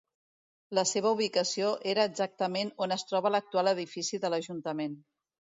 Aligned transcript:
La 0.77 0.83
seva 0.91 1.11
ubicació 1.17 1.67
era 1.93 2.07
exactament 2.11 2.73
on 2.87 2.97
es 2.97 3.05
troba 3.13 3.33
l'actual 3.37 3.73
edifici 3.75 4.25
de 4.25 4.33
l'Ajuntament. 4.37 4.99